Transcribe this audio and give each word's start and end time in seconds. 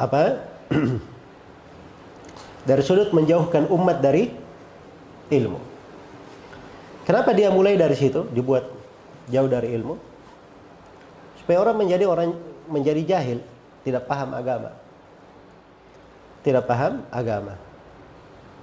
apa? 0.00 0.48
dari 2.68 2.82
sudut 2.84 3.12
menjauhkan 3.12 3.68
umat 3.68 4.00
dari 4.00 4.32
ilmu. 5.28 5.60
Kenapa 7.04 7.36
dia 7.36 7.52
mulai 7.52 7.76
dari 7.76 7.96
situ, 7.96 8.24
dibuat 8.32 8.68
jauh 9.28 9.50
dari 9.50 9.74
ilmu? 9.76 9.94
Supaya 11.42 11.58
orang 11.60 11.76
menjadi 11.80 12.04
orang 12.06 12.30
menjadi 12.70 13.02
jahil, 13.02 13.38
tidak 13.82 14.06
paham 14.06 14.36
agama. 14.36 14.70
Tidak 16.40 16.64
paham 16.64 17.04
agama. 17.12 17.58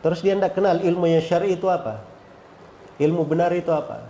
Terus 0.01 0.23
dia 0.23 0.37
tidak 0.37 0.55
kenal 0.55 0.79
ilmu 0.81 1.05
yang 1.09 1.21
syar'i 1.21 1.57
itu 1.57 1.67
apa? 1.67 2.01
Ilmu 2.97 3.27
benar 3.27 3.53
itu 3.53 3.69
apa? 3.69 4.07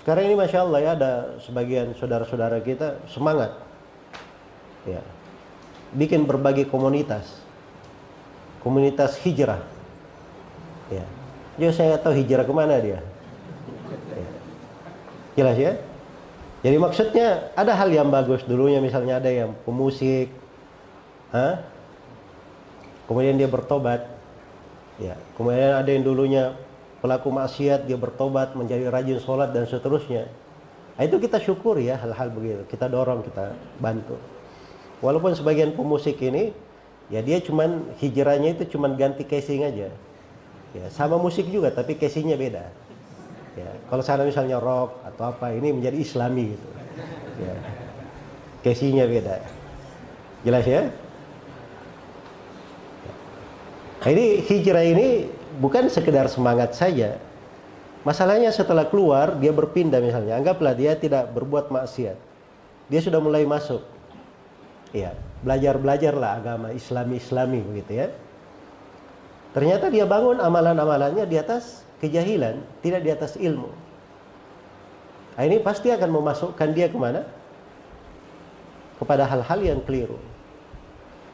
Sekarang 0.00 0.28
ini 0.28 0.34
Masya 0.38 0.58
Allah 0.64 0.80
ya 0.80 0.90
ada 0.96 1.12
sebagian 1.42 1.94
saudara-saudara 1.98 2.58
kita 2.64 3.02
semangat. 3.10 3.54
Ya. 4.86 5.02
Bikin 5.92 6.24
berbagai 6.24 6.68
komunitas. 6.68 7.40
Komunitas 8.64 9.18
hijrah. 9.20 9.60
Ya. 10.88 11.04
Jadi 11.60 11.72
saya 11.76 11.94
tahu 12.00 12.16
hijrah 12.16 12.44
ke 12.48 12.54
mana 12.54 12.80
dia. 12.80 13.00
Ya. 14.12 14.30
Jelas 15.36 15.56
ya? 15.58 15.72
Jadi 16.62 16.76
maksudnya 16.78 17.50
ada 17.58 17.74
hal 17.74 17.90
yang 17.90 18.08
bagus 18.08 18.46
dulunya 18.46 18.78
misalnya 18.78 19.18
ada 19.18 19.28
yang 19.28 19.52
pemusik. 19.66 20.30
Hah? 21.34 21.60
Kemudian 23.10 23.36
dia 23.36 23.50
bertobat. 23.50 24.06
Ya. 24.96 25.18
Kemudian 25.34 25.82
ada 25.82 25.90
yang 25.90 26.06
dulunya 26.06 26.54
pelaku 27.02 27.34
maksiat 27.34 27.90
dia 27.90 27.98
bertobat 27.98 28.54
menjadi 28.54 28.86
rajin 28.86 29.18
sholat 29.18 29.50
dan 29.50 29.66
seterusnya 29.66 30.30
nah, 30.94 31.02
itu 31.02 31.18
kita 31.18 31.42
syukur 31.42 31.82
ya 31.82 31.98
hal-hal 31.98 32.30
begitu 32.30 32.62
kita 32.70 32.86
dorong 32.86 33.26
kita 33.26 33.58
bantu 33.82 34.14
walaupun 35.02 35.34
sebagian 35.36 35.74
pemusik 35.74 36.16
ini 36.22 36.54
ya 37.12 37.20
dia 37.20 37.42
cuman 37.42 37.92
hijrahnya 38.00 38.56
itu 38.56 38.78
cuman 38.78 38.96
ganti 38.96 39.26
casing 39.26 39.66
aja 39.66 39.90
ya 40.72 40.86
sama 40.88 41.20
musik 41.20 41.44
juga 41.52 41.68
tapi 41.74 41.98
casingnya 41.98 42.38
beda 42.38 42.64
ya 43.58 43.68
kalau 43.92 44.00
sana 44.00 44.24
misalnya 44.24 44.56
rock 44.56 44.96
atau 45.04 45.34
apa 45.34 45.52
ini 45.52 45.76
menjadi 45.76 45.98
islami 46.00 46.56
gitu 46.56 46.68
ya 47.44 47.54
casingnya 48.64 49.04
beda 49.04 49.36
jelas 50.46 50.64
ya 50.64 50.88
nah, 54.00 54.08
ini 54.08 54.40
hijrah 54.48 54.86
ini 54.86 55.08
bukan 55.58 55.90
sekedar 55.92 56.30
semangat 56.30 56.72
saja. 56.72 57.20
Masalahnya 58.02 58.50
setelah 58.50 58.88
keluar 58.88 59.38
dia 59.38 59.54
berpindah 59.54 60.02
misalnya, 60.02 60.34
anggaplah 60.34 60.74
dia 60.74 60.96
tidak 60.98 61.30
berbuat 61.30 61.70
maksiat. 61.70 62.18
Dia 62.90 63.00
sudah 63.02 63.22
mulai 63.22 63.46
masuk. 63.46 63.82
Ya, 64.92 65.16
belajar-belajarlah 65.40 66.30
agama 66.36 66.68
Islami-Islami 66.76 67.60
begitu 67.64 67.92
ya. 68.04 68.08
Ternyata 69.56 69.88
dia 69.88 70.04
bangun 70.04 70.40
amalan-amalannya 70.40 71.24
di 71.28 71.36
atas 71.36 71.84
kejahilan, 72.00 72.60
tidak 72.84 73.00
di 73.04 73.10
atas 73.12 73.36
ilmu. 73.36 73.68
Nah, 75.32 75.44
ini 75.48 75.60
pasti 75.64 75.88
akan 75.88 76.08
memasukkan 76.12 76.68
dia 76.76 76.92
ke 76.92 76.96
mana? 77.00 77.24
Kepada 79.00 79.24
hal-hal 79.24 79.60
yang 79.64 79.80
keliru. 79.82 80.20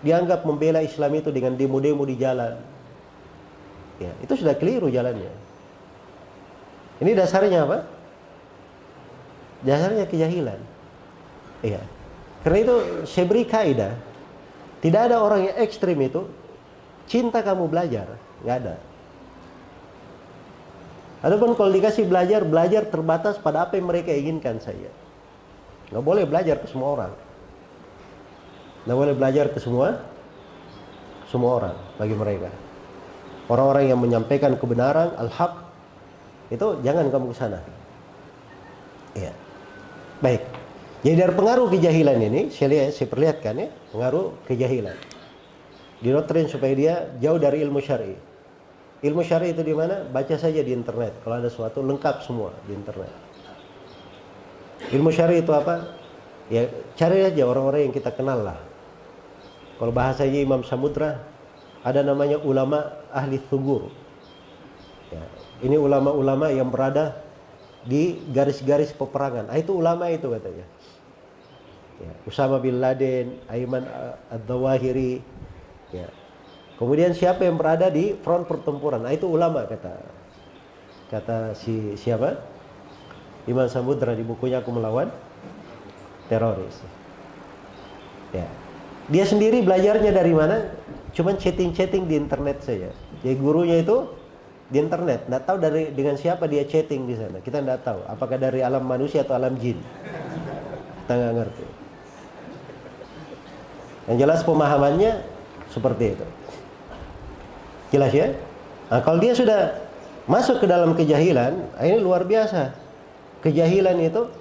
Dianggap 0.07 0.47
membela 0.47 0.79
Islam 0.79 1.19
itu 1.19 1.35
dengan 1.35 1.59
demo-demo 1.59 2.07
di 2.07 2.15
jalan, 2.15 2.55
Ya, 3.99 4.15
itu 4.23 4.31
sudah 4.39 4.55
keliru 4.55 4.87
jalannya. 4.87 5.31
Ini 7.03 7.19
dasarnya 7.19 7.67
apa? 7.67 7.79
Dasarnya 9.67 10.07
kejahilan. 10.07 10.59
Iya. 11.67 11.83
Karena 12.43 12.59
itu 12.63 12.77
saya 13.05 13.25
beri 13.27 13.45
kaidah. 13.45 13.95
Tidak 14.79 15.01
ada 15.11 15.19
orang 15.19 15.51
yang 15.51 15.57
ekstrim 15.59 15.99
itu 15.99 16.23
cinta 17.11 17.43
kamu 17.43 17.67
belajar, 17.67 18.15
nggak 18.47 18.57
ada. 18.63 18.77
Adapun 21.19 21.59
kalau 21.59 21.75
dikasih 21.75 22.07
belajar, 22.07 22.47
belajar 22.47 22.87
terbatas 22.87 23.43
pada 23.43 23.67
apa 23.67 23.75
yang 23.75 23.91
mereka 23.91 24.15
inginkan 24.15 24.63
saja. 24.63 24.87
Nggak 25.91 26.05
boleh 26.07 26.25
belajar 26.31 26.63
ke 26.63 26.67
semua 26.71 26.95
orang. 26.95 27.13
Nggak 28.87 28.99
boleh 29.03 29.15
belajar 29.19 29.47
ke 29.51 29.59
semua 29.59 29.99
semua 31.27 31.51
orang 31.59 31.77
bagi 31.99 32.15
mereka 32.15 32.49
orang-orang 33.49 33.85
yang 33.91 34.01
menyampaikan 34.01 34.55
kebenaran 34.55 35.17
al-haq 35.17 35.65
itu 36.49 36.81
jangan 36.85 37.13
kamu 37.13 37.33
ke 37.33 37.37
sana. 37.37 37.61
Ya. 39.17 39.33
Baik. 40.21 40.45
Jadi 40.99 41.15
dari 41.15 41.31
pengaruh 41.31 41.71
kejahilan 41.71 42.19
ini 42.19 42.51
saya 42.51 42.69
lihat 42.75 42.91
saya 42.91 43.07
perlihatkan 43.07 43.55
ya, 43.55 43.69
pengaruh 43.95 44.35
kejahilan. 44.51 44.99
Didoktrin 46.03 46.51
supaya 46.51 46.73
dia 46.75 46.95
jauh 47.23 47.39
dari 47.39 47.63
ilmu 47.63 47.79
syar'i. 47.79 48.15
Ilmu 49.03 49.23
syar'i 49.23 49.55
itu 49.55 49.63
di 49.63 49.75
mana? 49.75 50.03
Baca 50.11 50.35
saja 50.35 50.59
di 50.59 50.75
internet. 50.75 51.23
Kalau 51.23 51.39
ada 51.39 51.47
sesuatu 51.47 51.83
lengkap 51.87 52.27
semua 52.27 52.51
di 52.67 52.75
internet. 52.75 53.11
Ilmu 54.91 55.11
syar'i 55.15 55.39
itu 55.39 55.55
apa? 55.55 55.95
Ya 56.51 56.67
cari 56.99 57.23
aja 57.23 57.47
orang-orang 57.47 57.91
yang 57.91 57.95
kita 57.95 58.11
kenal 58.11 58.43
lah. 58.43 58.59
Kalau 59.79 59.95
bahasanya 59.95 60.43
Imam 60.43 60.67
Samudra, 60.67 61.23
ada 61.87 62.03
namanya 62.03 62.43
ulama 62.43 63.07
ahli 63.15 63.39
thugur. 63.47 63.87
Ya, 65.15 65.23
ini 65.63 65.79
ulama-ulama 65.79 66.51
yang 66.51 66.75
berada 66.75 67.23
di 67.87 68.19
garis-garis 68.35 68.91
peperangan. 68.91 69.47
Ah, 69.47 69.59
itu 69.63 69.79
ulama 69.79 70.11
itu 70.11 70.27
katanya. 70.27 70.67
Ya, 71.99 72.13
Usama 72.31 72.63
bin 72.63 72.79
Laden, 72.79 73.43
Aiman 73.51 73.83
ad-Dawahiri. 74.31 75.19
Ya. 75.91 76.07
Kemudian 76.79 77.11
siapa 77.11 77.43
yang 77.43 77.59
berada 77.59 77.91
di 77.91 78.15
front 78.23 78.47
pertempuran? 78.47 79.03
Nah, 79.03 79.11
itu 79.11 79.27
ulama 79.27 79.67
kata 79.67 79.99
kata 81.11 81.59
si 81.59 81.99
siapa? 81.99 82.39
Iman 83.49 83.67
Samudra 83.67 84.13
di 84.13 84.23
bukunya 84.23 84.61
aku 84.63 84.71
melawan 84.71 85.11
teroris. 86.31 86.79
Ya. 88.31 88.47
Dia 89.09 89.25
sendiri 89.25 89.65
belajarnya 89.65 90.13
dari 90.13 90.37
mana? 90.37 90.69
Cuman 91.17 91.41
chatting-chatting 91.41 92.05
di 92.05 92.15
internet 92.21 92.61
saja. 92.61 92.93
Jadi 93.25 93.35
gurunya 93.41 93.81
itu 93.81 94.05
di 94.69 94.77
internet, 94.85 95.25
nggak 95.33 95.49
tahu 95.49 95.57
dari 95.65 95.89
dengan 95.97 96.21
siapa 96.21 96.45
dia 96.45 96.61
chatting 96.69 97.09
di 97.09 97.17
sana. 97.17 97.41
Kita 97.41 97.65
nggak 97.65 97.81
tahu. 97.89 98.01
Apakah 98.05 98.37
dari 98.37 98.61
alam 98.61 98.85
manusia 98.85 99.25
atau 99.25 99.41
alam 99.41 99.57
jin? 99.57 99.81
Kita 101.09 101.13
nggak 101.17 101.35
ngerti. 101.41 101.78
Yang 104.09 104.17
jelas 104.25 104.41
pemahamannya 104.43 105.21
seperti 105.69 106.17
itu. 106.17 106.27
Jelas 107.93 108.13
ya? 108.13 108.33
Nah, 108.89 109.01
kalau 109.05 109.21
dia 109.21 109.37
sudah 109.37 109.77
masuk 110.25 110.65
ke 110.65 110.67
dalam 110.69 110.97
kejahilan, 110.97 111.53
nah 111.77 111.85
ini 111.85 112.01
luar 112.01 112.25
biasa. 112.25 112.73
Kejahilan 113.45 114.01
itu 114.01 114.33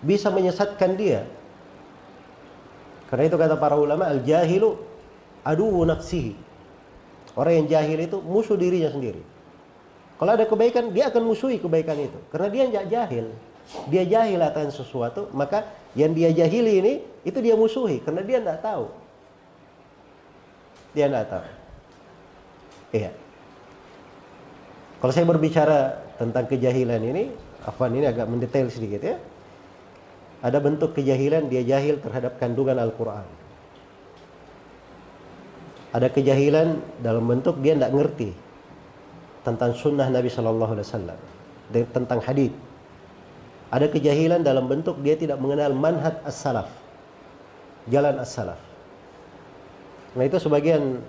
bisa 0.00 0.30
menyesatkan 0.30 0.94
dia. 0.94 1.26
Karena 3.10 3.26
itu 3.26 3.36
kata 3.36 3.58
para 3.58 3.74
ulama, 3.74 4.06
al-jahilu 4.06 4.78
adu 5.42 5.82
nafsihi. 5.82 6.34
Orang 7.34 7.62
yang 7.62 7.66
jahil 7.66 7.98
itu 7.98 8.18
musuh 8.22 8.54
dirinya 8.58 8.90
sendiri. 8.90 9.22
Kalau 10.18 10.36
ada 10.36 10.44
kebaikan, 10.46 10.94
dia 10.94 11.10
akan 11.10 11.22
musuhi 11.26 11.58
kebaikan 11.58 11.98
itu. 11.98 12.18
Karena 12.30 12.48
dia 12.52 12.62
tidak 12.68 12.86
jahil. 12.90 13.26
Dia 13.86 14.04
jahil 14.06 14.40
akan 14.42 14.66
sesuatu, 14.74 15.30
maka 15.30 15.66
yang 15.94 16.12
dia 16.12 16.34
jahili 16.34 16.82
ini, 16.82 16.94
itu 17.26 17.38
dia 17.40 17.54
musuhi. 17.56 18.00
Karena 18.00 18.22
dia 18.24 18.38
tidak 18.40 18.60
tahu. 18.64 18.86
Dia 20.96 21.06
tidak 21.06 21.26
tahu. 21.28 21.46
Iya. 22.90 23.10
Kalau 25.00 25.12
saya 25.16 25.26
berbicara 25.26 25.78
tentang 26.20 26.44
kejahilan 26.44 27.00
ini, 27.00 27.24
Afwan 27.64 27.96
ini 27.96 28.04
agak 28.08 28.28
mendetail 28.28 28.68
sedikit 28.68 29.00
ya. 29.00 29.16
Ada 30.40 30.56
bentuk 30.60 30.96
kejahilan, 30.96 31.52
dia 31.52 31.60
jahil 31.64 32.00
terhadap 32.00 32.40
kandungan 32.40 32.80
Al-Quran 32.80 33.40
ada 35.90 36.06
kejahilan 36.06 36.78
dalam 37.02 37.26
bentuk 37.26 37.58
dia 37.58 37.74
tidak 37.74 37.90
ngerti 37.90 38.30
tentang 39.42 39.74
sunnah 39.74 40.06
Nabi 40.06 40.30
Shallallahu 40.30 40.72
Alaihi 40.78 40.86
Wasallam 40.86 41.18
tentang 41.90 42.20
hadis. 42.22 42.54
Ada 43.70 43.86
kejahilan 43.86 44.42
dalam 44.42 44.66
bentuk 44.66 44.98
dia 45.02 45.14
tidak 45.14 45.38
mengenal 45.38 45.74
manhaj 45.74 46.18
as-salaf. 46.26 46.70
Jalan 47.88 48.20
as-salaf. 48.20 48.60
Nah 50.18 50.24
itu 50.26 50.36
sebagian 50.42 51.00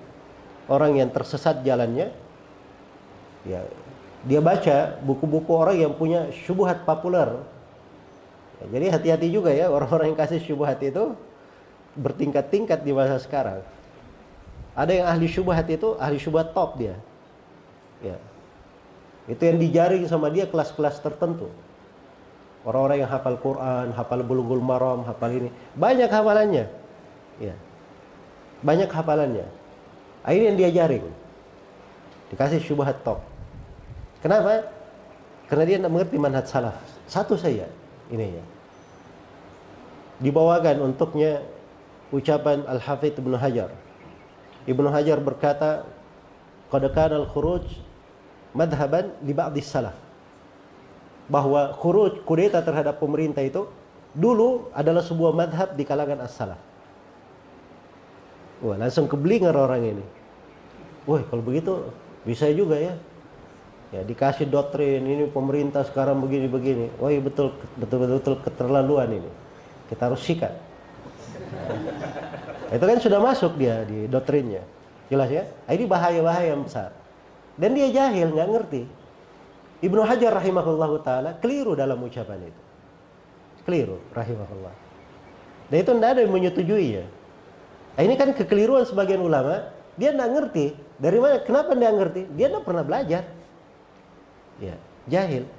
orang 0.69 0.95
yang 0.95 1.09
tersesat 1.09 1.65
jalannya, 1.65 2.13
ya 3.44 3.62
dia 4.21 4.38
baca 4.38 5.01
buku-buku 5.01 5.51
orang 5.51 5.81
yang 5.81 5.94
punya 5.97 6.29
syubhat 6.45 6.85
populer. 6.85 7.41
Ya, 8.62 8.65
jadi 8.77 8.85
hati-hati 8.94 9.27
juga 9.33 9.50
ya 9.50 9.73
orang-orang 9.73 10.13
yang 10.13 10.19
kasih 10.19 10.38
syubhat 10.38 10.77
itu 10.85 11.18
bertingkat-tingkat 11.97 12.85
di 12.85 12.94
masa 12.94 13.17
sekarang. 13.17 13.65
Ada 14.77 14.91
yang 14.94 15.07
ahli 15.09 15.27
syubhat 15.27 15.65
itu 15.67 15.97
ahli 15.97 16.21
syubhat 16.21 16.53
top 16.53 16.77
dia. 16.77 16.95
Ya. 18.06 18.21
Itu 19.25 19.41
yang 19.41 19.57
dijaring 19.57 20.06
sama 20.06 20.29
dia 20.29 20.45
kelas-kelas 20.45 21.01
tertentu. 21.01 21.50
Orang-orang 22.61 23.01
yang 23.01 23.09
hafal 23.09 23.41
Quran, 23.41 23.89
hafal 23.97 24.21
Bulughul 24.21 24.61
Maram, 24.61 25.01
hafal 25.01 25.33
ini, 25.33 25.49
banyak 25.73 26.09
hafalannya. 26.13 26.69
Ya. 27.41 27.55
Banyak 28.61 28.89
hafalannya. 28.93 29.49
Akhirnya 30.21 30.53
dia 30.53 30.69
jaring. 30.69 31.05
Dikasih 32.29 32.61
syubhat 32.61 33.01
top. 33.01 33.25
Kenapa? 34.21 34.69
Karena 35.49 35.63
dia 35.65 35.77
tidak 35.81 35.91
mengerti 35.91 36.15
manhaj 36.21 36.45
salaf. 36.45 36.77
Satu 37.09 37.33
saja 37.33 37.65
ini 38.13 38.37
ya. 38.37 38.45
Dibawakan 40.21 40.93
untuknya 40.93 41.41
ucapan 42.13 42.61
Al-Hafidh 42.69 43.17
Ibnu 43.17 43.35
Hajar. 43.41 43.73
Ibnu 44.69 44.87
Hajar 44.93 45.17
berkata, 45.17 45.89
"Qad 46.69 46.85
al-khuruj 46.93 47.65
madhaban 48.53 49.17
li 49.25 49.33
ba'dis 49.33 49.65
salaf." 49.65 50.10
Bahwa 51.31 51.71
khuruj 51.79 52.27
kudeta 52.27 52.59
terhadap 52.59 52.99
pemerintah 52.99 53.39
itu 53.39 53.71
dulu 54.11 54.67
adalah 54.75 54.99
sebuah 54.99 55.31
madhab 55.31 55.79
di 55.79 55.87
kalangan 55.87 56.27
as-salaf. 56.27 56.59
Wah, 58.61 58.75
langsung 58.77 59.07
keblinger 59.07 59.55
orang 59.55 59.81
ini. 59.97 60.05
Wah, 61.09 61.23
kalau 61.25 61.41
begitu 61.41 61.87
bisa 62.27 62.45
juga 62.53 62.77
ya. 62.77 62.93
Ya, 63.91 64.07
dikasih 64.07 64.47
doktrin 64.47 65.03
ini 65.03 65.27
pemerintah 65.27 65.83
sekarang 65.83 66.21
begini-begini. 66.23 66.95
Wah, 67.01 67.11
iya 67.11 67.19
betul 67.19 67.51
betul 67.75 68.07
betul 68.07 68.35
keterlaluan 68.39 69.09
ini. 69.11 69.31
Kita 69.91 70.07
harus 70.07 70.23
sikat. 70.23 70.53
Nah, 72.69 72.75
itu 72.77 72.85
kan 72.87 72.99
sudah 73.03 73.19
masuk 73.19 73.59
dia 73.59 73.83
di 73.83 74.07
doktrinnya. 74.07 74.63
Jelas 75.11 75.27
ya? 75.27 75.43
Ini 75.67 75.83
bahaya-bahaya 75.91 76.55
yang 76.55 76.63
besar. 76.63 76.95
Dan 77.59 77.75
dia 77.75 77.91
jahil, 77.91 78.31
nggak 78.31 78.47
ngerti. 78.47 78.81
Ibnu 79.81 80.01
Hajar 80.05 80.37
rahimahullah 80.37 80.91
taala 81.01 81.29
keliru 81.41 81.73
dalam 81.73 81.97
ucapan 82.01 82.45
itu. 82.45 82.61
Keliru 83.65 83.97
rahimahullah. 84.13 84.73
Dan 85.73 85.77
itu 85.81 85.91
tidak 85.97 86.09
ada 86.13 86.19
yang 86.21 86.33
menyetujui 86.33 86.87
ya. 87.01 87.05
Nah, 87.97 88.01
ini 88.05 88.15
kan 88.15 88.31
kekeliruan 88.31 88.87
sebagian 88.87 89.19
ulama, 89.19 89.73
dia 89.99 90.13
tidak 90.13 90.29
ngerti. 90.31 90.65
Dari 91.01 91.17
mana? 91.17 91.41
Kenapa 91.41 91.73
dia 91.73 91.91
ngerti? 91.91 92.21
Dia 92.37 92.47
tidak 92.53 92.63
pernah 92.63 92.83
belajar. 92.85 93.23
Ya, 94.61 94.75
jahil. 95.09 95.49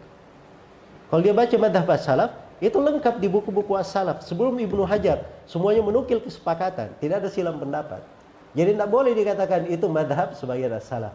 Kalau 1.11 1.21
dia 1.21 1.35
baca 1.35 1.57
madhab 1.59 1.91
salaf, 1.99 2.31
itu 2.63 2.79
lengkap 2.79 3.19
di 3.19 3.27
buku-buku 3.27 3.75
as-salaf. 3.75 4.23
Sebelum 4.23 4.55
Ibnu 4.55 4.87
Hajar, 4.87 5.27
semuanya 5.51 5.83
menukil 5.83 6.23
kesepakatan. 6.23 6.95
Tidak 7.03 7.19
ada 7.19 7.27
silam 7.27 7.59
pendapat. 7.59 8.07
Jadi 8.55 8.79
tidak 8.79 8.87
boleh 8.87 9.13
dikatakan 9.19 9.67
itu 9.67 9.91
madhab 9.91 10.39
sebagian 10.39 10.71
as-salaf. 10.79 11.11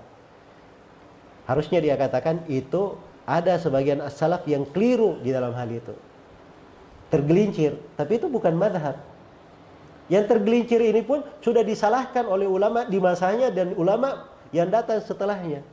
Harusnya 1.48 1.80
dia 1.80 1.96
katakan 1.96 2.44
itu 2.52 3.00
ada 3.24 3.56
sebagian 3.56 4.04
as-salaf 4.04 4.44
yang 4.44 4.68
keliru 4.68 5.24
di 5.24 5.32
dalam 5.32 5.56
hal 5.56 5.72
itu. 5.72 5.96
Tergelincir. 7.08 7.80
Tapi 7.96 8.20
itu 8.20 8.28
bukan 8.28 8.52
madhab. 8.52 9.00
Yang 10.12 10.36
tergelincir 10.36 10.80
ini 10.84 11.04
pun 11.04 11.24
sudah 11.40 11.64
disalahkan 11.64 12.28
oleh 12.28 12.48
ulama 12.48 12.84
di 12.88 13.00
masanya 13.00 13.48
dan 13.52 13.76
ulama 13.80 14.28
yang 14.52 14.68
datang 14.68 15.00
setelahnya. 15.04 15.64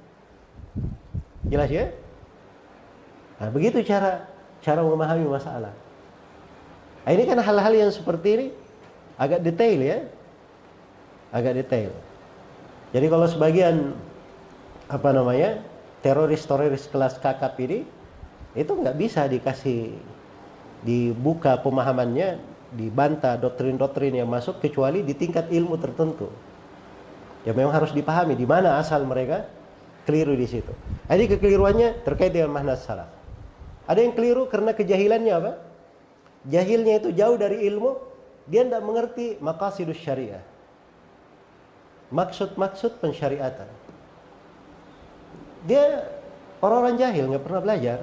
Jelas 1.46 1.70
ya? 1.70 1.90
Nah, 3.38 3.50
begitu 3.50 3.82
cara 3.82 4.30
cara 4.62 4.80
memahami 4.82 5.26
masalah. 5.26 5.74
Nah, 7.04 7.10
ini 7.10 7.22
kan 7.26 7.38
hal-hal 7.38 7.74
yang 7.74 7.90
seperti 7.90 8.28
ini 8.34 8.46
agak 9.18 9.42
detail 9.42 9.78
ya. 9.78 9.98
Agak 11.34 11.58
detail. 11.58 11.90
Jadi 12.94 13.06
kalau 13.10 13.26
sebagian 13.26 13.94
apa 14.88 15.08
namanya 15.10 15.64
teroris-teroris 16.04 16.88
kelas 16.92 17.16
kakap 17.16 17.56
ini 17.60 17.88
itu 18.52 18.72
nggak 18.72 18.96
bisa 19.00 19.24
dikasih 19.24 19.96
dibuka 20.84 21.56
pemahamannya 21.64 22.38
dibantah 22.74 23.40
doktrin-doktrin 23.40 24.20
yang 24.20 24.28
masuk 24.28 24.60
kecuali 24.60 25.00
di 25.00 25.16
tingkat 25.16 25.48
ilmu 25.48 25.80
tertentu. 25.80 26.28
Ya 27.44 27.52
memang 27.56 27.72
harus 27.72 27.92
dipahami 27.92 28.36
di 28.36 28.44
mana 28.44 28.76
asal 28.80 29.04
mereka 29.08 29.48
keliru 30.04 30.36
di 30.36 30.44
situ. 30.44 30.72
Jadi 31.08 31.24
kekeliruannya 31.36 32.04
terkait 32.04 32.32
dengan 32.32 32.52
makna 32.52 32.76
salah. 32.76 33.08
Ada 33.84 34.00
yang 34.00 34.16
keliru 34.16 34.48
karena 34.48 34.72
kejahilannya 34.72 35.32
apa? 35.32 35.52
Jahilnya 36.48 37.00
itu 37.00 37.08
jauh 37.16 37.36
dari 37.40 37.64
ilmu, 37.68 37.96
dia 38.48 38.64
tidak 38.64 38.84
mengerti 38.84 39.40
maqasidus 39.40 40.00
syariah. 40.00 40.44
Maksud-maksud 42.12 43.00
pensyariatan. 43.00 43.83
Dia 45.64 46.04
orang-orang 46.60 47.00
jahil, 47.00 47.24
nggak 47.32 47.44
pernah 47.44 47.60
belajar. 47.64 47.98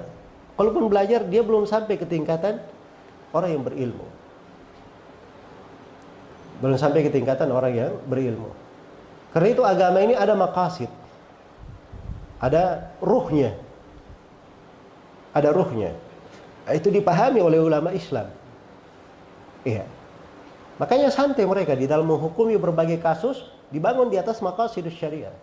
Kalaupun 0.58 0.90
belajar, 0.90 1.24
dia 1.26 1.42
belum 1.42 1.64
sampai 1.64 1.94
ke 1.96 2.06
tingkatan 2.06 2.58
orang 3.32 3.50
yang 3.56 3.62
berilmu. 3.62 4.06
Belum 6.62 6.78
sampai 6.78 7.06
ke 7.06 7.10
tingkatan 7.10 7.50
orang 7.50 7.72
yang 7.74 7.92
berilmu. 8.06 8.50
Karena 9.32 9.48
itu 9.48 9.62
agama 9.64 9.98
ini 10.04 10.14
ada 10.14 10.36
makasid. 10.36 10.90
Ada 12.38 12.92
ruhnya. 13.00 13.56
Ada 15.32 15.50
ruhnya. 15.50 15.96
Itu 16.70 16.92
dipahami 16.92 17.40
oleh 17.42 17.58
ulama 17.58 17.90
Islam. 17.90 18.30
Iya. 19.66 19.86
Makanya 20.78 21.14
santai 21.14 21.46
mereka 21.46 21.78
di 21.78 21.86
dalam 21.86 22.06
menghukumi 22.06 22.58
berbagai 22.58 22.98
kasus 22.98 23.42
dibangun 23.70 24.10
di 24.10 24.18
atas 24.18 24.42
maqasid 24.42 24.86
syariah. 24.90 25.34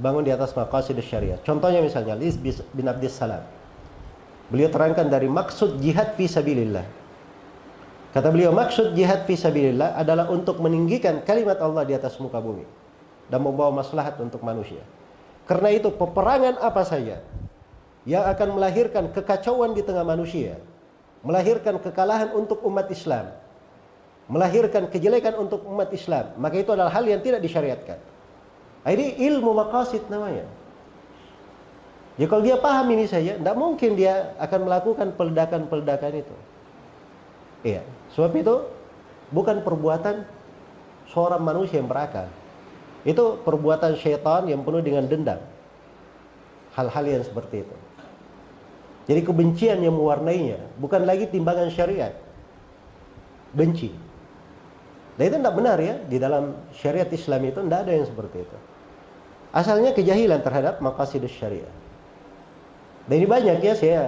Dibangun 0.00 0.24
di 0.24 0.32
atas 0.32 0.56
maqasid 0.56 0.96
syariah. 1.04 1.36
Contohnya 1.44 1.84
misalnya 1.84 2.16
Liz 2.16 2.40
bin 2.72 2.86
Abdis 2.88 3.12
Salam. 3.12 3.44
Beliau 4.48 4.68
terangkan 4.72 5.08
dari 5.08 5.28
maksud 5.28 5.80
jihad 5.80 6.12
fi 6.16 6.28
sabilillah 6.28 7.02
Kata 8.12 8.28
beliau, 8.28 8.52
maksud 8.52 8.92
jihad 8.92 9.24
fi 9.24 9.40
sabilillah 9.40 9.96
adalah 9.96 10.28
untuk 10.28 10.60
meninggikan 10.60 11.24
kalimat 11.24 11.56
Allah 11.64 11.88
di 11.88 11.96
atas 11.96 12.20
muka 12.20 12.36
bumi 12.44 12.68
dan 13.32 13.40
membawa 13.40 13.72
maslahat 13.72 14.20
untuk 14.20 14.44
manusia. 14.44 14.84
Karena 15.48 15.72
itu 15.72 15.88
peperangan 15.88 16.60
apa 16.60 16.84
saja 16.84 17.24
yang 18.04 18.28
akan 18.28 18.60
melahirkan 18.60 19.08
kekacauan 19.16 19.72
di 19.72 19.80
tengah 19.80 20.04
manusia, 20.04 20.60
melahirkan 21.24 21.80
kekalahan 21.80 22.36
untuk 22.36 22.60
umat 22.68 22.84
Islam, 22.92 23.32
melahirkan 24.28 24.92
kejelekan 24.92 25.32
untuk 25.40 25.64
umat 25.64 25.88
Islam, 25.96 26.36
maka 26.36 26.60
itu 26.60 26.68
adalah 26.68 26.92
hal 26.92 27.08
yang 27.08 27.24
tidak 27.24 27.40
disyariatkan. 27.40 27.96
Ini 28.82 29.22
ilmu 29.30 29.54
maqasid 29.54 30.10
namanya. 30.10 30.46
Jadi 32.18 32.28
kalau 32.28 32.42
dia 32.44 32.56
paham 32.58 32.86
ini 32.92 33.06
saja, 33.08 33.38
tidak 33.38 33.56
mungkin 33.56 33.96
dia 33.96 34.36
akan 34.36 34.68
melakukan 34.68 35.08
peledakan-peledakan 35.16 36.12
itu. 36.20 36.36
Iya. 37.62 37.82
Sebab 38.12 38.32
itu 38.36 38.54
bukan 39.32 39.64
perbuatan 39.64 40.26
seorang 41.08 41.40
manusia 41.40 41.80
yang 41.80 41.88
berakal. 41.88 42.28
Itu 43.06 43.40
perbuatan 43.42 43.96
syaitan 43.96 44.44
yang 44.50 44.66
penuh 44.66 44.82
dengan 44.84 45.06
dendam. 45.08 45.40
Hal-hal 46.76 47.04
yang 47.06 47.24
seperti 47.24 47.64
itu. 47.64 47.76
Jadi 49.02 49.20
kebencian 49.26 49.82
yang 49.82 49.98
mewarnainya 49.98 50.62
bukan 50.78 51.02
lagi 51.02 51.26
timbangan 51.26 51.70
syariat. 51.72 52.14
Benci. 53.50 53.90
Dan 55.18 55.24
itu 55.28 55.36
tidak 55.38 55.54
benar 55.54 55.78
ya. 55.80 55.98
Di 56.06 56.16
dalam 56.20 56.54
syariat 56.76 57.08
Islam 57.10 57.40
itu 57.46 57.58
tidak 57.62 57.80
ada 57.88 57.92
yang 57.92 58.06
seperti 58.06 58.36
itu. 58.46 58.58
Asalnya 59.52 59.92
kejahilan 59.92 60.40
terhadap 60.40 60.80
maqasidus 60.80 61.32
syariah. 61.36 61.68
Dan 63.04 63.20
ini 63.20 63.28
banyak 63.28 63.58
ya 63.60 63.74
saya 63.76 64.02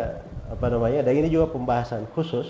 apa 0.49 0.67
namanya 0.73 1.05
dan 1.05 1.13
ini 1.19 1.29
juga 1.29 1.53
pembahasan 1.53 2.09
khusus 2.17 2.49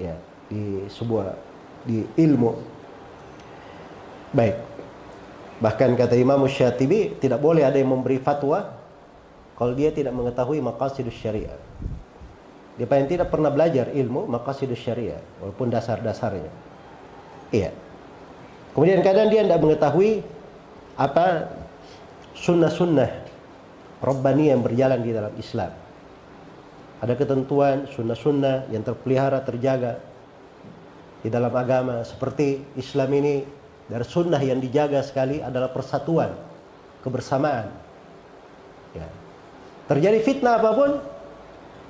ya 0.00 0.18
di 0.50 0.82
sebuah 0.90 1.38
di 1.86 2.02
ilmu. 2.18 2.58
Baik. 4.34 4.56
Bahkan 5.62 5.96
kata 5.96 6.18
Imam 6.18 6.42
Syatibi 6.50 7.16
tidak 7.16 7.40
boleh 7.40 7.64
ada 7.64 7.78
yang 7.78 7.88
memberi 7.94 8.20
fatwa 8.20 8.76
kalau 9.56 9.72
dia 9.72 9.88
tidak 9.94 10.12
mengetahui 10.12 10.60
maqasidus 10.60 11.16
syariah. 11.16 11.56
Dia 12.76 12.84
yang 12.84 13.08
tidak 13.08 13.32
pernah 13.32 13.48
belajar 13.48 13.88
ilmu 13.88 14.28
maqasidus 14.28 14.76
syariah 14.76 15.22
walaupun 15.40 15.72
dasar-dasarnya. 15.72 16.52
Iya. 17.48 17.72
Kemudian 18.76 19.00
kadang 19.00 19.32
dia 19.32 19.48
tidak 19.48 19.64
mengetahui 19.64 20.20
apa 21.00 21.48
sunnah-sunnah 22.36 23.10
Rabbani 24.04 24.52
yang 24.52 24.60
berjalan 24.60 25.00
di 25.00 25.10
dalam 25.10 25.32
Islam. 25.40 25.72
Ada 27.00 27.12
ketentuan 27.16 27.88
sunnah-sunnah 27.88 28.68
yang 28.72 28.84
terpelihara, 28.84 29.40
terjaga 29.44 30.00
di 31.24 31.28
dalam 31.32 31.52
agama 31.52 32.04
seperti 32.04 32.60
Islam 32.76 33.10
ini 33.16 33.34
dari 33.88 34.04
sunnah 34.04 34.40
yang 34.40 34.60
dijaga 34.60 35.00
sekali 35.00 35.40
adalah 35.40 35.72
persatuan, 35.72 36.32
kebersamaan. 37.00 37.72
Ya. 38.92 39.08
Terjadi 39.86 40.18
fitnah 40.24 40.60
apa 40.60 40.70
pun, 40.72 40.90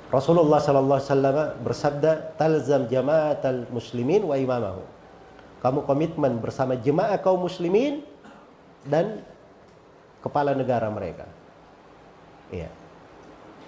Rasulullah 0.07 0.63
sallallahu 0.63 0.99
alaihi 1.03 1.59
bersabda, 1.63 2.39
"Talzam 2.39 2.87
jama'atal 2.87 3.67
muslimin 3.73 4.23
wa 4.23 4.39
imamahu." 4.39 4.83
Kamu 5.59 5.83
komitmen 5.83 6.39
bersama 6.39 6.77
jemaah 6.79 7.17
kaum 7.19 7.43
muslimin 7.43 8.05
dan 8.87 9.25
kepala 10.27 10.51
negara 10.51 10.91
mereka. 10.91 11.23
Iya. 12.51 12.67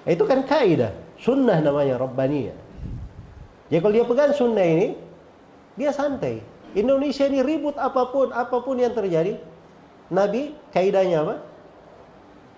Itu 0.04 0.28
kan 0.28 0.44
kaidah, 0.44 0.92
sunnah 1.16 1.64
namanya 1.64 1.96
Rabbaniyah. 1.96 2.58
Jadi 3.72 3.80
kalau 3.80 3.94
dia 3.96 4.06
pegang 4.08 4.34
sunnah 4.36 4.68
ini, 4.68 4.88
dia 5.80 5.96
santai. 5.96 6.44
Indonesia 6.76 7.26
ini 7.26 7.40
ribut 7.42 7.80
apa 7.80 8.12
pun, 8.12 8.30
apa 8.36 8.60
pun 8.62 8.76
yang 8.78 8.92
terjadi, 8.92 9.40
Nabi 10.12 10.54
kaidahnya 10.76 11.24
apa? 11.24 11.36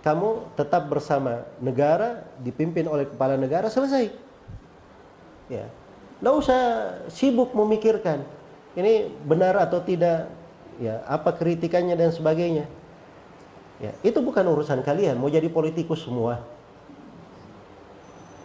Kamu 0.01 0.58
tetap 0.58 0.89
bersama 0.89 1.46
negara, 1.62 2.25
dipimpin 2.41 2.89
oleh 2.89 3.05
kepala 3.05 3.38
negara, 3.38 3.70
selesai. 3.70 4.10
Ya. 5.46 5.70
Nggak 6.22 6.36
usah 6.38 6.62
sibuk 7.10 7.53
memikirkan 7.53 8.25
ini 8.72 9.12
benar 9.27 9.60
atau 9.60 9.84
tidak, 9.84 10.31
ya 10.79 11.03
apa 11.03 11.36
kritikannya 11.36 11.96
dan 12.00 12.15
sebagainya. 12.15 12.65
Ya, 13.82 13.98
itu 14.06 14.22
bukan 14.22 14.46
urusan 14.46 14.86
kalian. 14.86 15.18
Mau 15.18 15.28
jadi 15.28 15.50
politikus 15.50 16.06
semua. 16.06 16.46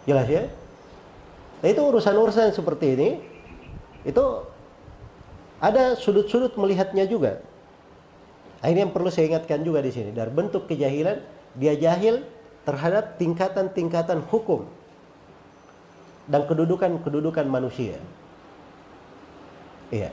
Jelas 0.09 0.25
ya? 0.25 0.49
Nah, 1.61 1.67
itu 1.69 1.77
urusan-urusan 1.77 2.57
seperti 2.57 2.97
ini. 2.97 3.09
Itu 4.01 4.49
ada 5.61 5.93
sudut-sudut 5.93 6.57
melihatnya 6.57 7.05
juga. 7.05 7.45
Nah, 8.65 8.67
ini 8.73 8.81
yang 8.81 8.89
perlu 8.89 9.13
saya 9.13 9.29
ingatkan 9.29 9.61
juga 9.61 9.85
di 9.85 9.93
sini. 9.93 10.09
Dari 10.09 10.33
bentuk 10.33 10.65
kejahilan, 10.65 11.21
dia 11.53 11.77
jahil 11.77 12.25
terhadap 12.65 13.21
tingkatan-tingkatan 13.21 14.25
hukum 14.33 14.65
dan 16.25 16.49
kedudukan-kedudukan 16.49 17.45
manusia. 17.45 18.01
Iya. 19.93 20.09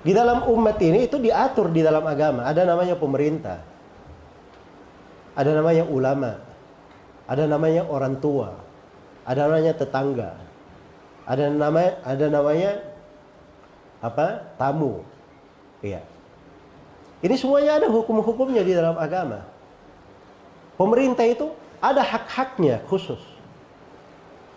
Di 0.00 0.12
dalam 0.12 0.44
umat 0.48 0.76
ini 0.80 1.08
itu 1.08 1.16
diatur 1.16 1.72
di 1.72 1.80
dalam 1.80 2.04
agama. 2.04 2.44
Ada 2.44 2.68
namanya 2.68 2.96
pemerintah. 3.00 3.69
Ada 5.34 5.54
namanya 5.54 5.84
ulama. 5.86 6.32
Ada 7.30 7.46
namanya 7.46 7.86
orang 7.86 8.18
tua. 8.18 8.58
Ada 9.22 9.46
namanya 9.46 9.72
tetangga. 9.76 10.30
Ada 11.28 11.46
namanya 11.52 11.92
ada 12.02 12.26
namanya 12.26 12.70
apa? 14.02 14.50
tamu. 14.58 15.06
Iya. 15.84 16.02
Ini 17.20 17.34
semuanya 17.36 17.78
ada 17.78 17.86
hukum-hukumnya 17.86 18.64
di 18.64 18.72
dalam 18.72 18.96
agama. 18.96 19.44
Pemerintah 20.80 21.28
itu 21.28 21.52
ada 21.78 22.00
hak-haknya 22.00 22.80
khusus. 22.88 23.20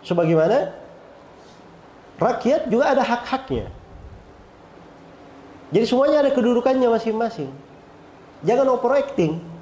Sebagaimana 0.00 0.72
rakyat 2.16 2.72
juga 2.72 2.96
ada 2.96 3.04
hak-haknya. 3.04 3.68
Jadi 5.72 5.84
semuanya 5.84 6.24
ada 6.24 6.30
kedudukannya 6.32 6.88
masing-masing. 6.88 7.52
Jangan 8.44 8.68
overacting. 8.72 9.53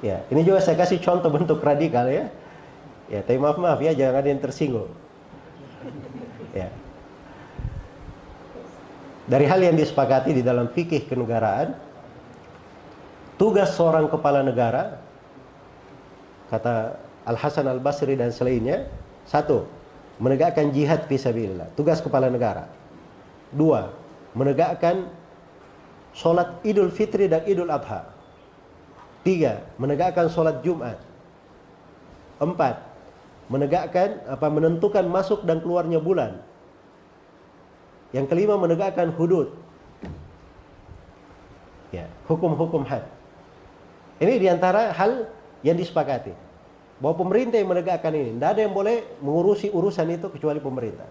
Ya, 0.00 0.24
ini 0.32 0.40
juga 0.48 0.64
saya 0.64 0.80
kasih 0.80 1.00
contoh 1.04 1.28
bentuk 1.28 1.60
radikal 1.60 2.08
ya. 2.08 2.32
Ya, 3.12 3.20
tapi 3.20 3.36
maaf 3.36 3.60
maaf 3.60 3.80
ya, 3.84 3.92
jangan 3.92 4.22
ada 4.22 4.28
yang 4.32 4.40
tersinggung. 4.40 4.88
Ya. 6.56 6.72
Dari 9.30 9.46
hal 9.46 9.60
yang 9.62 9.76
disepakati 9.76 10.34
di 10.34 10.42
dalam 10.42 10.72
fikih 10.72 11.06
kenegaraan, 11.06 11.76
tugas 13.36 13.76
seorang 13.76 14.08
kepala 14.10 14.42
negara, 14.42 14.98
kata 16.48 16.98
Al 17.28 17.36
Hasan 17.38 17.68
Al 17.68 17.78
Basri 17.78 18.16
dan 18.18 18.34
selainnya, 18.34 18.88
satu, 19.28 19.68
menegakkan 20.18 20.74
jihad 20.74 21.06
fisabilillah, 21.06 21.70
tugas 21.78 22.02
kepala 22.02 22.26
negara. 22.26 22.66
Dua, 23.54 23.90
menegakkan 24.34 25.06
sholat 26.14 26.62
Idul 26.66 26.90
Fitri 26.90 27.30
dan 27.30 27.46
Idul 27.46 27.70
Adha. 27.70 28.19
Tiga, 29.20 29.64
menegakkan 29.76 30.32
sholat 30.32 30.64
Jumat. 30.64 30.96
Empat, 32.40 32.80
menegakkan 33.52 34.24
apa 34.24 34.46
menentukan 34.48 35.04
masuk 35.04 35.44
dan 35.44 35.60
keluarnya 35.60 36.00
bulan. 36.00 36.40
Yang 38.16 38.26
kelima 38.32 38.56
menegakkan 38.56 39.12
hudud. 39.12 39.52
Ya, 41.92 42.06
hukum-hukum 42.30 42.86
had. 42.86 43.04
Ini 44.22 44.40
di 44.40 44.46
antara 44.48 44.94
hal 44.94 45.28
yang 45.60 45.76
disepakati. 45.76 46.32
Bahwa 47.00 47.16
pemerintah 47.16 47.56
yang 47.56 47.70
menegakkan 47.72 48.12
ini. 48.12 48.36
Tidak 48.36 48.50
ada 48.56 48.60
yang 48.60 48.72
boleh 48.76 49.04
mengurusi 49.24 49.72
urusan 49.72 50.08
itu 50.12 50.28
kecuali 50.28 50.60
pemerintah. 50.60 51.08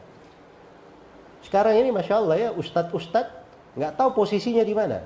Sekarang 1.41 1.73
ini 1.77 1.89
Masya 1.89 2.15
Allah 2.19 2.37
ya, 2.37 2.49
ustadz-ustadz 2.53 3.37
nggak 3.73 3.95
tahu 3.95 4.09
posisinya 4.17 4.61
di 4.61 4.75
mana. 4.75 5.01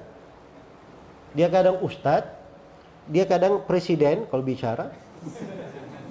Dia 1.33 1.47
kadang 1.49 1.81
ustadz, 1.81 2.42
dia 3.09 3.27
kadang 3.27 3.63
presiden 3.67 4.23
kalau 4.31 4.43
bicara, 4.43 4.91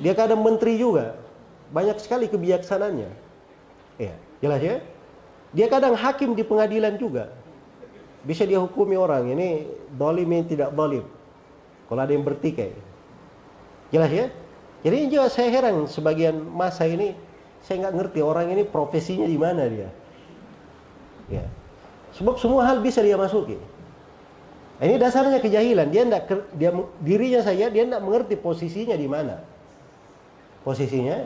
dia 0.00 0.12
kadang 0.12 0.40
menteri 0.44 0.76
juga. 0.76 1.16
Banyak 1.72 1.96
sekali 2.04 2.28
kebijaksanaannya. 2.28 3.10
Ya, 3.96 4.12
jelas 4.44 4.60
ya? 4.60 4.76
Dia 5.56 5.66
kadang 5.72 5.96
hakim 5.96 6.36
di 6.36 6.44
pengadilan 6.44 7.00
juga. 7.00 7.32
Bisa 8.22 8.44
dia 8.44 8.60
hukumi 8.60 8.94
orang, 8.94 9.32
ini 9.32 9.66
dolim 9.96 10.28
ini 10.28 10.44
tidak 10.46 10.72
dolim. 10.76 11.04
Kalau 11.88 12.00
ada 12.00 12.12
yang 12.12 12.24
bertikai. 12.24 12.72
Jelas 13.92 14.12
ya? 14.12 14.26
Jadi 14.82 14.96
juga 15.12 15.28
saya 15.32 15.48
heran 15.48 15.86
sebagian 15.88 16.36
masa 16.38 16.84
ini, 16.88 17.16
saya 17.62 17.86
nggak 17.86 17.94
ngerti 17.94 18.20
orang 18.20 18.50
ini 18.52 18.62
profesinya 18.66 19.24
di 19.24 19.38
mana 19.38 19.62
dia. 19.68 19.88
Ya. 21.30 21.44
Sebab 22.12 22.36
semua 22.36 22.68
hal 22.68 22.84
bisa 22.84 23.00
dia 23.00 23.16
masuki. 23.16 23.56
Ini 24.82 24.98
dasarnya 24.98 25.38
kejahilan. 25.38 25.94
Dia 25.94 26.02
tidak 26.02 26.22
dia 26.58 26.74
dirinya 26.98 27.38
saya 27.38 27.70
dia 27.70 27.86
tidak 27.86 28.02
mengerti 28.02 28.34
posisinya 28.34 28.98
di 28.98 29.06
mana. 29.06 29.38
Posisinya 30.66 31.22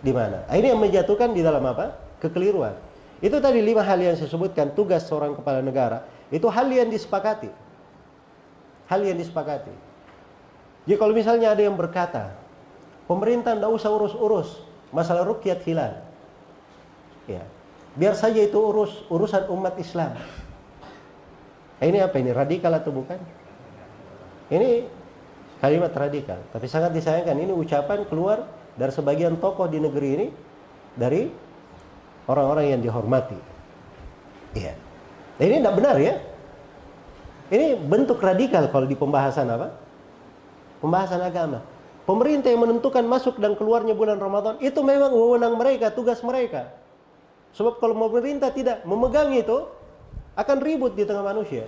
di 0.00 0.12
mana. 0.16 0.48
Ini 0.48 0.72
yang 0.72 0.80
menjatuhkan 0.80 1.36
di 1.36 1.44
dalam 1.44 1.60
apa? 1.68 1.92
Kekeliruan. 2.24 2.72
Itu 3.20 3.36
tadi 3.36 3.60
lima 3.60 3.84
hal 3.84 4.00
yang 4.00 4.16
saya 4.16 4.32
sebutkan 4.32 4.72
tugas 4.72 5.04
seorang 5.04 5.36
kepala 5.36 5.60
negara. 5.60 6.08
Itu 6.32 6.48
hal 6.48 6.72
yang 6.72 6.88
disepakati. 6.88 7.52
Hal 8.88 9.00
yang 9.04 9.20
disepakati. 9.20 9.72
Jadi 10.88 10.96
kalau 10.96 11.12
misalnya 11.12 11.52
ada 11.52 11.60
yang 11.60 11.76
berkata, 11.76 12.32
pemerintah 13.04 13.52
tidak 13.52 13.72
usah 13.76 13.92
urus-urus 13.92 14.64
masalah 14.88 15.26
rukyat 15.28 15.60
hilal. 15.68 16.00
Ya. 17.28 17.44
Biar 17.92 18.16
saja 18.16 18.40
itu 18.40 18.56
urus 18.56 19.04
urusan 19.12 19.52
umat 19.52 19.76
Islam. 19.76 20.16
Ini 21.80 21.98
apa 22.00 22.16
ini? 22.16 22.30
Radikal 22.32 22.72
atau 22.72 22.92
bukan? 22.92 23.20
Ini 24.48 24.88
kalimat 25.60 25.92
radikal. 25.92 26.40
Tapi 26.52 26.66
sangat 26.70 26.96
disayangkan 26.96 27.36
ini 27.36 27.52
ucapan 27.52 28.06
keluar 28.08 28.48
dari 28.76 28.92
sebagian 28.92 29.36
tokoh 29.36 29.68
di 29.68 29.80
negeri 29.80 30.08
ini 30.16 30.26
dari 30.96 31.28
orang-orang 32.28 32.76
yang 32.76 32.80
dihormati. 32.80 33.38
Iya. 34.56 34.74
Nah, 35.36 35.44
ini 35.44 35.56
tidak 35.60 35.74
benar 35.76 35.96
ya. 36.00 36.14
Ini 37.46 37.78
bentuk 37.78 38.18
radikal 38.18 38.66
kalau 38.72 38.88
di 38.88 38.96
pembahasan 38.96 39.46
apa? 39.52 39.68
Pembahasan 40.80 41.20
agama. 41.22 41.60
Pemerintah 42.06 42.54
yang 42.54 42.62
menentukan 42.62 43.02
masuk 43.02 43.42
dan 43.42 43.58
keluarnya 43.58 43.90
bulan 43.92 44.16
Ramadan 44.22 44.56
itu 44.62 44.78
memang 44.80 45.10
wewenang 45.10 45.58
mereka, 45.58 45.90
tugas 45.90 46.22
mereka. 46.22 46.70
Sebab 47.54 47.82
kalau 47.82 47.98
pemerintah 47.98 48.54
tidak 48.54 48.86
memegang 48.86 49.34
itu, 49.34 49.66
akan 50.36 50.56
ribut 50.60 50.92
di 50.92 51.08
tengah 51.08 51.24
manusia. 51.24 51.64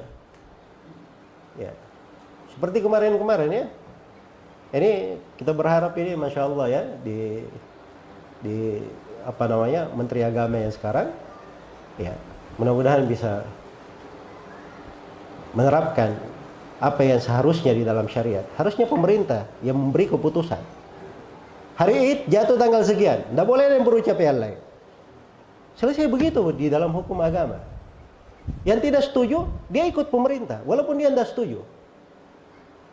Ya. 1.56 1.72
Seperti 2.52 2.84
kemarin-kemarin 2.84 3.50
ya. 3.50 3.66
Ini 4.68 5.16
kita 5.40 5.56
berharap 5.56 5.96
ini 5.96 6.12
masya 6.12 6.44
Allah 6.44 6.66
ya 6.68 6.82
di 7.00 7.40
di 8.44 8.84
apa 9.24 9.48
namanya 9.48 9.88
Menteri 9.96 10.20
Agama 10.22 10.60
yang 10.60 10.70
sekarang 10.70 11.08
ya 11.96 12.12
mudah-mudahan 12.60 13.08
bisa 13.08 13.48
menerapkan 15.56 16.12
apa 16.78 17.00
yang 17.02 17.18
seharusnya 17.18 17.72
di 17.72 17.82
dalam 17.82 18.06
syariat. 18.06 18.44
Harusnya 18.60 18.84
pemerintah 18.84 19.48
yang 19.64 19.74
memberi 19.74 20.06
keputusan. 20.06 20.60
Hari 21.78 21.94
Id 21.94 22.20
jatuh 22.28 22.58
tanggal 22.58 22.82
sekian, 22.82 23.22
tidak 23.22 23.46
boleh 23.46 23.70
ada 23.70 23.74
yang 23.78 23.86
berucap 23.86 24.18
yang 24.18 24.38
lain. 24.38 24.58
Selesai 25.78 26.10
begitu 26.10 26.42
di 26.50 26.66
dalam 26.66 26.90
hukum 26.90 27.18
agama. 27.22 27.62
Yang 28.66 28.78
tidak 28.90 29.02
setuju, 29.08 29.48
dia 29.72 29.88
ikut 29.88 30.12
pemerintah, 30.12 30.60
walaupun 30.64 31.00
dia 31.00 31.08
tidak 31.08 31.28
setuju. 31.30 31.64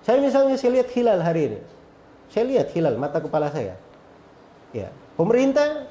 Saya 0.05 0.21
misalnya 0.21 0.55
saya 0.55 0.71
lihat 0.79 0.89
hilal 0.93 1.19
hari 1.19 1.41
ini. 1.51 1.59
Saya 2.29 2.45
lihat 2.45 2.69
hilal 2.71 2.95
mata 2.95 3.17
kepala 3.17 3.49
saya. 3.49 3.73
Ya, 4.69 4.93
pemerintah 5.17 5.89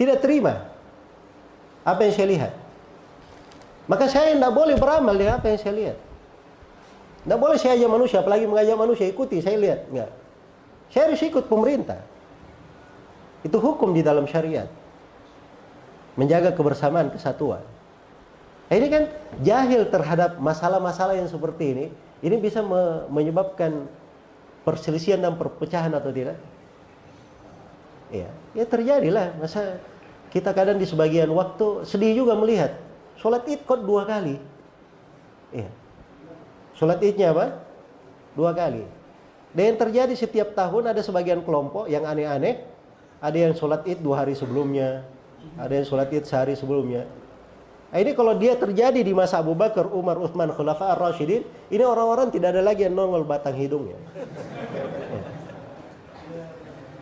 tidak 0.00 0.24
terima 0.24 0.72
apa 1.84 2.00
yang 2.06 2.14
saya 2.14 2.28
lihat. 2.30 2.52
Maka 3.90 4.06
saya 4.06 4.32
tidak 4.32 4.52
boleh 4.54 4.78
beramal 4.78 5.14
dengan 5.18 5.42
apa 5.42 5.52
yang 5.52 5.60
saya 5.60 5.74
lihat. 5.74 5.98
Tidak 7.22 7.38
boleh 7.38 7.58
saya 7.58 7.78
aja 7.78 7.86
manusia, 7.86 8.18
apalagi 8.22 8.46
mengajak 8.46 8.76
manusia 8.78 9.06
ikuti, 9.06 9.38
saya 9.42 9.58
lihat. 9.58 9.86
Enggak. 9.90 10.10
Saya 10.90 11.02
harus 11.10 11.22
ikut 11.22 11.46
pemerintah. 11.46 12.02
Itu 13.42 13.58
hukum 13.58 13.94
di 13.94 14.02
dalam 14.02 14.26
syariat. 14.26 14.70
Menjaga 16.14 16.54
kebersamaan, 16.54 17.10
kesatuan. 17.10 17.62
Nah, 18.72 18.80
ini 18.80 18.88
kan 18.88 19.04
jahil 19.44 19.84
terhadap 19.84 20.40
masalah-masalah 20.40 21.12
yang 21.12 21.28
seperti 21.28 21.76
ini. 21.76 21.86
Ini 22.24 22.40
bisa 22.40 22.64
me 22.64 23.04
menyebabkan 23.12 23.84
perselisihan 24.64 25.20
dan 25.20 25.36
perpecahan 25.36 25.92
atau 25.92 26.08
tidak? 26.08 26.40
Ya, 28.08 28.32
ya 28.56 28.64
terjadilah. 28.64 29.36
Masa 29.36 29.76
kita 30.32 30.56
kadang 30.56 30.80
di 30.80 30.88
sebagian 30.88 31.28
waktu 31.36 31.84
sedih 31.84 32.24
juga 32.24 32.32
melihat 32.32 32.80
sholat 33.20 33.44
id 33.44 33.60
kok 33.60 33.84
dua 33.84 34.08
kali. 34.08 34.40
Ya. 35.52 35.68
Sholat 36.72 37.04
idnya 37.04 37.36
apa? 37.36 37.60
Dua 38.32 38.56
kali. 38.56 38.88
Dan 39.52 39.76
yang 39.76 39.78
terjadi 39.84 40.16
setiap 40.16 40.56
tahun 40.56 40.96
ada 40.96 41.04
sebagian 41.04 41.44
kelompok 41.44 41.92
yang 41.92 42.08
aneh-aneh. 42.08 42.64
Ada 43.20 43.36
yang 43.36 43.52
sholat 43.52 43.84
id 43.84 44.00
dua 44.00 44.24
hari 44.24 44.32
sebelumnya. 44.32 45.04
Ada 45.60 45.84
yang 45.84 45.86
sholat 45.92 46.08
id 46.08 46.24
sehari 46.24 46.56
sebelumnya. 46.56 47.04
Nah, 47.92 48.00
ini 48.00 48.16
kalau 48.16 48.32
dia 48.40 48.56
terjadi 48.56 49.04
di 49.04 49.12
masa 49.12 49.44
Abu 49.44 49.52
Bakar, 49.52 49.84
Umar, 49.92 50.16
Uthman, 50.16 50.48
Khulafa 50.48 50.96
ar-Rashidin, 50.96 51.44
ini 51.68 51.84
orang-orang 51.84 52.32
tidak 52.32 52.56
ada 52.56 52.64
lagi 52.64 52.88
yang 52.88 52.96
nongol 52.96 53.28
batang 53.28 53.52
hidungnya. 53.52 54.00
Ya. 54.00 55.20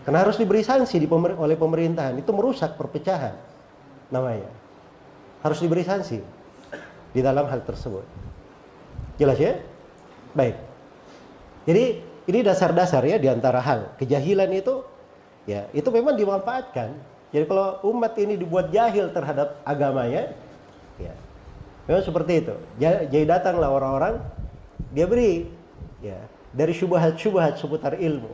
Karena 0.03 0.27
harus 0.27 0.35
diberi 0.41 0.67
sanksi 0.67 0.99
di 0.99 1.07
pemer 1.07 1.39
oleh 1.39 1.55
pemerintahan. 1.55 2.19
Itu 2.19 2.35
merusak 2.35 2.75
perpecahan 2.75 3.39
namanya. 4.11 4.51
Harus 5.47 5.63
diberi 5.63 5.87
sanksi 5.87 6.19
di 7.15 7.21
dalam 7.23 7.47
hal 7.47 7.63
tersebut. 7.63 8.03
Jelas 9.15 9.39
ya? 9.39 9.63
Baik. 10.35 10.59
Jadi 11.71 11.85
ini 12.27 12.39
dasar-dasar 12.43 13.07
ya 13.07 13.23
di 13.23 13.31
antara 13.31 13.63
hal. 13.63 13.95
Kejahilan 13.95 14.51
itu 14.51 14.83
ya 15.47 15.71
itu 15.71 15.87
memang 15.95 16.19
dimanfaatkan. 16.19 16.97
Jadi 17.31 17.45
kalau 17.47 17.79
umat 17.95 18.19
ini 18.19 18.35
dibuat 18.35 18.75
jahil 18.75 19.15
terhadap 19.15 19.63
agamanya, 19.63 20.35
Ya. 21.01 21.15
Memang 21.89 22.05
seperti 22.05 22.45
itu. 22.45 22.55
Jadi 22.79 23.25
datanglah 23.27 23.73
orang-orang, 23.73 24.21
dia 24.93 25.09
beri 25.09 25.49
ya 26.05 26.21
dari 26.55 26.77
syubhat-syubhat 26.77 27.59
seputar 27.59 27.97
ilmu. 27.99 28.31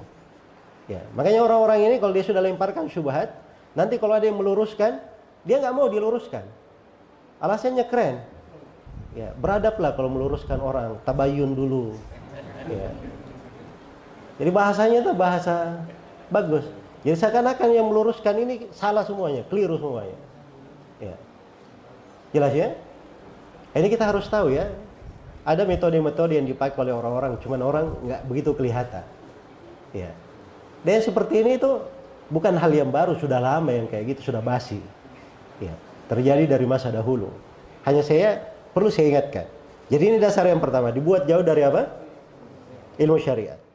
Ya, 0.86 1.02
makanya 1.18 1.42
orang-orang 1.42 1.82
ini 1.82 1.96
kalau 1.98 2.14
dia 2.14 2.22
sudah 2.22 2.38
lemparkan 2.38 2.86
syubhat, 2.86 3.34
nanti 3.74 3.98
kalau 3.98 4.14
ada 4.14 4.26
yang 4.26 4.38
meluruskan, 4.38 5.02
dia 5.42 5.56
nggak 5.58 5.74
mau 5.74 5.90
diluruskan. 5.90 6.46
Alasannya 7.42 7.84
keren. 7.90 8.22
Ya, 9.16 9.32
beradablah 9.34 9.96
kalau 9.96 10.12
meluruskan 10.12 10.60
orang, 10.60 11.00
tabayun 11.02 11.56
dulu. 11.56 11.96
Ya. 12.68 12.92
Jadi 14.36 14.50
bahasanya 14.52 15.00
itu 15.00 15.12
bahasa 15.16 15.80
bagus. 16.28 16.68
Jadi 17.02 17.16
seakan-akan 17.16 17.70
yang 17.72 17.86
meluruskan 17.88 18.36
ini 18.36 18.68
salah 18.76 19.02
semuanya, 19.06 19.42
keliru 19.48 19.80
semuanya. 19.80 20.18
Jelas 22.36 22.52
ya? 22.52 22.76
Ini 23.72 23.88
kita 23.88 24.12
harus 24.12 24.28
tahu 24.28 24.52
ya. 24.52 24.68
Ada 25.48 25.64
metode-metode 25.64 26.36
yang 26.36 26.44
dipakai 26.44 26.76
oleh 26.84 26.92
orang-orang, 26.92 27.40
cuman 27.40 27.60
orang 27.64 27.84
nggak 28.04 28.20
begitu 28.28 28.50
kelihatan. 28.52 29.04
Ya. 29.96 30.12
Dan 30.84 31.00
seperti 31.00 31.40
ini 31.40 31.56
itu 31.56 31.80
bukan 32.28 32.60
hal 32.60 32.68
yang 32.74 32.92
baru, 32.92 33.16
sudah 33.16 33.40
lama 33.40 33.72
yang 33.72 33.88
kayak 33.88 34.12
gitu, 34.12 34.28
sudah 34.34 34.44
basi. 34.44 34.82
Ya. 35.62 35.72
Terjadi 36.12 36.44
dari 36.44 36.66
masa 36.68 36.92
dahulu. 36.92 37.32
Hanya 37.88 38.02
saya 38.04 38.42
perlu 38.74 38.92
saya 38.92 39.16
ingatkan. 39.16 39.46
Jadi 39.86 40.02
ini 40.02 40.16
dasar 40.18 40.44
yang 40.50 40.58
pertama, 40.58 40.90
dibuat 40.90 41.24
jauh 41.30 41.46
dari 41.46 41.62
apa? 41.62 41.86
Ilmu 42.98 43.16
syariat. 43.22 43.65